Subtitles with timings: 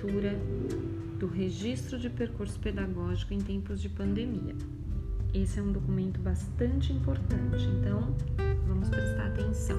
[0.00, 0.32] leitura
[1.18, 4.56] do Registro de Percurso Pedagógico em Tempos de Pandemia.
[5.34, 8.16] Esse é um documento bastante importante, então
[8.66, 9.76] vamos prestar atenção.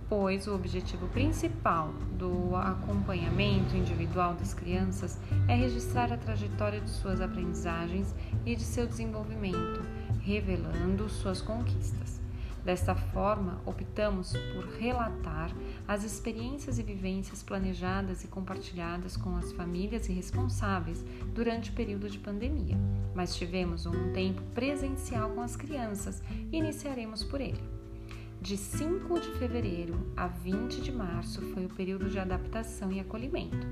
[0.10, 7.22] pois o objetivo principal do acompanhamento individual das crianças é registrar a trajetória de suas
[7.22, 8.14] aprendizagens
[8.46, 9.82] e de seu desenvolvimento,
[10.22, 12.21] revelando suas conquistas.
[12.64, 15.52] Desta forma, optamos por relatar
[15.88, 22.08] as experiências e vivências planejadas e compartilhadas com as famílias e responsáveis durante o período
[22.08, 22.78] de pandemia,
[23.16, 27.62] mas tivemos um tempo presencial com as crianças e iniciaremos por ele.
[28.40, 33.68] De 5 de fevereiro a 20 de março foi o período de adaptação e acolhimento.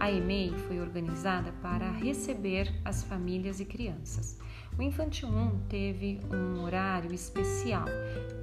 [0.00, 4.38] A EMEI foi organizada para receber as famílias e crianças.
[4.78, 7.84] O Infantil 1 teve um horário especial,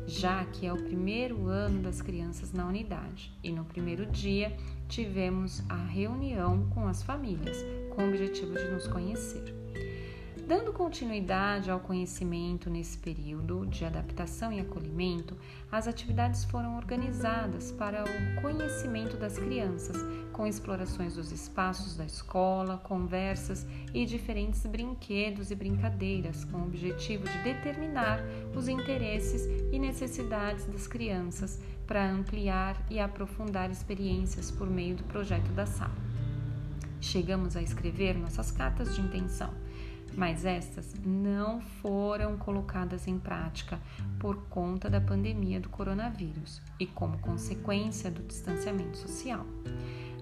[0.06, 4.56] já que é o primeiro ano das crianças na unidade, e no primeiro dia
[4.88, 7.58] tivemos a reunião com as famílias,
[7.96, 9.67] com o objetivo de nos conhecer.
[10.48, 15.36] Dando continuidade ao conhecimento nesse período de adaptação e acolhimento,
[15.70, 19.98] as atividades foram organizadas para o conhecimento das crianças,
[20.32, 27.28] com explorações dos espaços da escola, conversas e diferentes brinquedos e brincadeiras, com o objetivo
[27.28, 28.22] de determinar
[28.56, 35.52] os interesses e necessidades das crianças para ampliar e aprofundar experiências por meio do projeto
[35.52, 36.08] da sala.
[37.02, 39.67] Chegamos a escrever nossas cartas de intenção
[40.18, 43.80] mas estas não foram colocadas em prática
[44.20, 49.46] por conta da pandemia do coronavírus e como consequência do distanciamento social.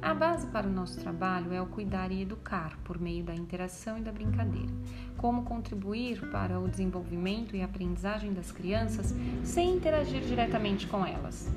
[0.02, 3.98] A base para o nosso trabalho é o cuidar e educar por meio da interação
[3.98, 4.72] e da brincadeira.
[5.16, 11.50] Como contribuir para o desenvolvimento e aprendizagem das crianças sem interagir diretamente com elas?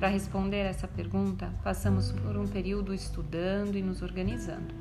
[0.00, 4.74] Para responder essa pergunta, passamos por um período estudando e nos organizando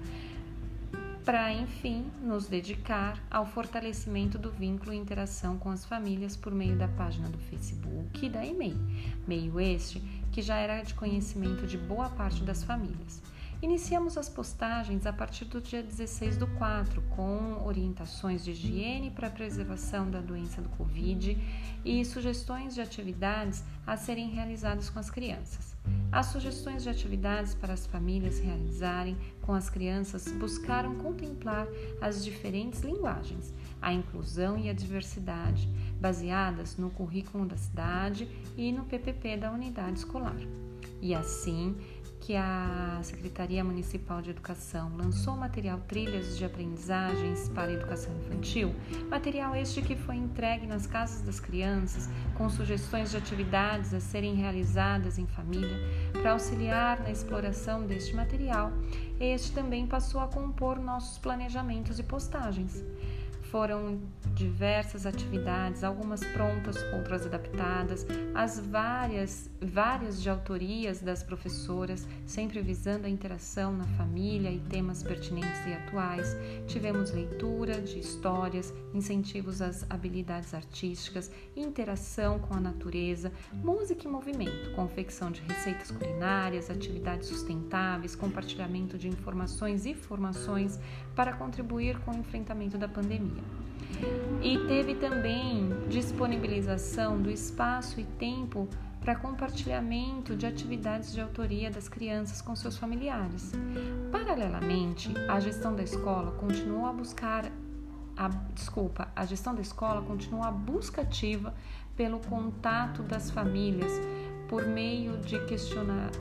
[1.23, 6.77] para, enfim, nos dedicar ao fortalecimento do vínculo e interação com as famílias por meio
[6.77, 8.77] da página do Facebook e da e-mail,
[9.25, 9.99] meio este
[10.31, 13.21] que já era de conhecimento de boa parte das famílias.
[13.61, 19.29] Iniciamos as postagens a partir do dia 16 do 4, com orientações de higiene para
[19.29, 21.37] preservação da doença do Covid
[21.85, 25.72] e sugestões de atividades a serem realizadas com as crianças.
[26.11, 31.67] As sugestões de atividades para as famílias realizarem com as crianças buscaram contemplar
[31.99, 33.51] as diferentes linguagens,
[33.81, 35.67] a inclusão e a diversidade,
[35.99, 40.37] baseadas no currículo da cidade e no PPP da unidade escolar.
[41.01, 41.75] E assim,
[42.25, 48.73] que a Secretaria Municipal de Educação lançou o material Trilhas de Aprendizagens para Educação Infantil,
[49.09, 54.35] material este que foi entregue nas casas das crianças com sugestões de atividades a serem
[54.35, 55.77] realizadas em família
[56.13, 58.71] para auxiliar na exploração deste material.
[59.19, 62.85] Este também passou a compor nossos planejamentos e postagens.
[63.53, 63.99] Foram
[64.33, 68.03] diversas atividades, algumas prontas, outras adaptadas,
[68.33, 75.03] as várias, várias de autorias das professoras, sempre visando a interação na família e temas
[75.03, 76.35] pertinentes e atuais.
[76.65, 84.71] Tivemos leitura de histórias, incentivos às habilidades artísticas, interação com a natureza, música e movimento,
[84.71, 90.79] confecção de receitas culinárias, atividades sustentáveis, compartilhamento de informações e formações
[91.15, 93.42] para contribuir com o enfrentamento da pandemia.
[94.41, 98.67] E teve também disponibilização do espaço e tempo
[98.99, 103.51] para compartilhamento de atividades de autoria das crianças com seus familiares.
[104.11, 107.45] Paralelamente, a gestão da escola continuou a buscar
[108.15, 111.53] a, desculpa, a gestão da escola continuou a busca ativa
[111.95, 113.91] pelo contato das famílias
[114.47, 115.37] por meio de,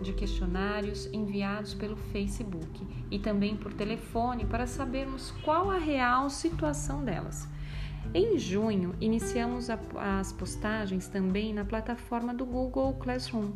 [0.03, 7.05] de questionários enviados pelo Facebook e também por telefone para sabermos qual a real situação
[7.05, 7.49] delas.
[8.15, 13.53] Em junho, iniciamos as postagens também na plataforma do Google Classroom,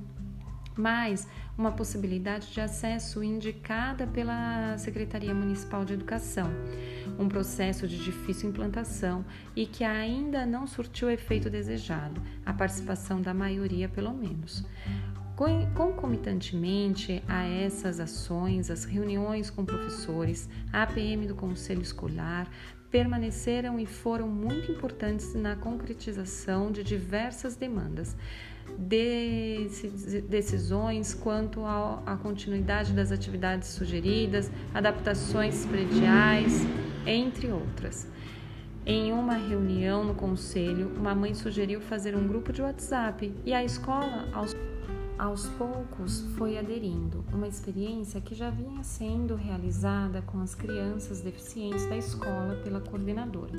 [0.77, 1.27] mais
[1.59, 6.51] uma possibilidade de acesso indicada pela Secretaria Municipal de Educação,
[7.19, 9.25] um processo de difícil implantação
[9.55, 14.65] e que ainda não surtiu o efeito desejado, a participação da maioria, pelo menos.
[15.75, 22.49] Concomitantemente a essas ações, as reuniões com professores, a APM do Conselho Escolar
[22.91, 28.17] permaneceram e foram muito importantes na concretização de diversas demandas,
[30.29, 36.67] decisões quanto à continuidade das atividades sugeridas, adaptações prediais,
[37.07, 38.07] entre outras.
[38.85, 43.65] Em uma reunião no conselho, uma mãe sugeriu fazer um grupo de WhatsApp e a
[43.65, 44.55] escola, aos
[45.19, 51.87] aos poucos foi aderindo, uma experiência que já vinha sendo realizada com as crianças deficientes
[51.87, 53.55] da escola pela coordenadora.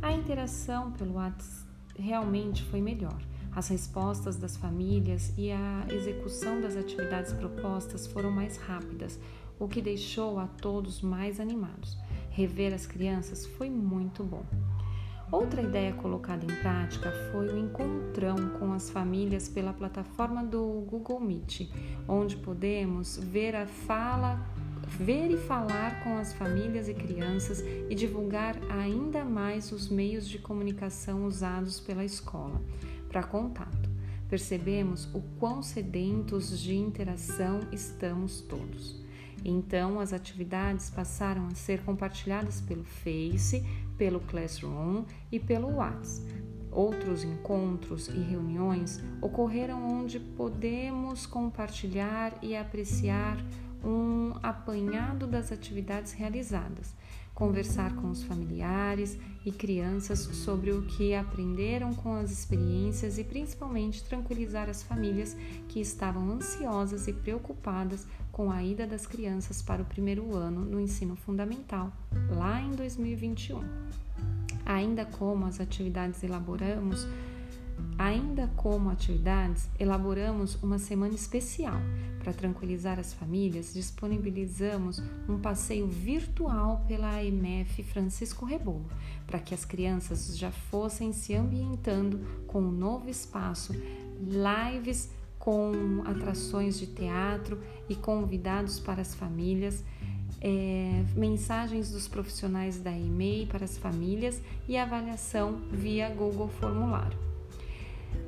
[0.00, 1.68] A interação pelo WhatsApp
[1.98, 3.20] realmente foi melhor.
[3.54, 9.18] As respostas das famílias e a execução das atividades propostas foram mais rápidas,
[9.58, 11.98] o que deixou a todos mais animados.
[12.30, 14.44] Rever as crianças foi muito bom.
[15.32, 21.20] Outra ideia colocada em prática foi o encontrão com as famílias pela plataforma do Google
[21.20, 21.70] Meet,
[22.08, 24.40] onde podemos ver a fala,
[24.98, 30.38] ver e falar com as famílias e crianças e divulgar ainda mais os meios de
[30.38, 32.60] comunicação usados pela escola
[33.10, 33.90] para contato.
[34.28, 39.04] Percebemos o quão sedentos de interação estamos todos.
[39.44, 43.64] Então, as atividades passaram a ser compartilhadas pelo Face,
[43.98, 46.30] pelo Classroom e pelo WhatsApp.
[46.70, 53.36] Outros encontros e reuniões ocorreram onde podemos compartilhar e apreciar
[53.84, 56.94] um apanhado das atividades realizadas,
[57.34, 64.04] conversar com os familiares e crianças sobre o que aprenderam com as experiências e principalmente
[64.04, 65.36] tranquilizar as famílias
[65.68, 70.80] que estavam ansiosas e preocupadas com a ida das crianças para o primeiro ano no
[70.80, 71.92] ensino fundamental,
[72.30, 73.62] lá em 2021.
[74.66, 77.06] Ainda como as atividades elaboramos
[77.98, 81.78] Ainda como atividades, elaboramos uma semana especial.
[82.18, 88.86] Para tranquilizar as famílias, disponibilizamos um passeio virtual pela AMF Francisco Rebolo,
[89.26, 93.74] para que as crianças já fossem se ambientando com o um novo espaço,
[94.20, 99.82] lives com atrações de teatro e convidados para as famílias.
[100.42, 107.29] É, mensagens dos profissionais da EMEI para as famílias e avaliação via Google Formulário.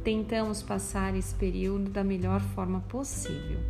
[0.04, 3.60] Tentamos passar esse período da melhor forma possível.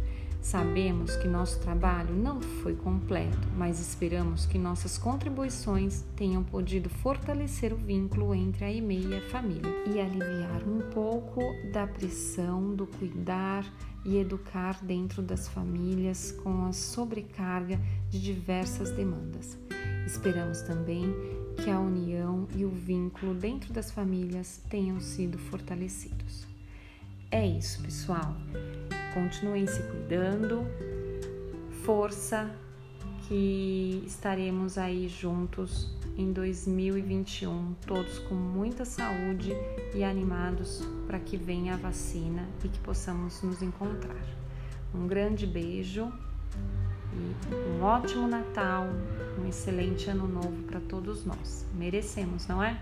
[0.43, 7.73] Sabemos que nosso trabalho não foi completo, mas esperamos que nossas contribuições tenham podido fortalecer
[7.73, 12.89] o vínculo entre a EMEI e a família e aliviar um pouco da pressão do
[12.89, 13.65] cuidar
[14.05, 17.79] e educar dentro das famílias com a sobrecarga
[18.11, 19.57] de diversas demandas.
[20.05, 21.15] Esperamos também
[21.57, 26.47] que a união e o vínculo dentro das famílias tenham sido fortalecidos.
[27.31, 28.37] É isso, pessoal.
[29.15, 30.67] Continuem se cuidando.
[31.85, 32.51] Força
[33.27, 39.53] que estaremos aí juntos em 2021, todos com muita saúde
[39.95, 44.25] e animados para que venha a vacina e que possamos nos encontrar.
[44.95, 46.13] Um grande beijo
[47.15, 48.87] um ótimo Natal,
[49.39, 51.67] um excelente ano novo para todos nós.
[51.75, 52.81] Merecemos, não é?